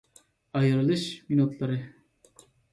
[0.59, 1.79] ئايرىلىش مىنۇتلىرى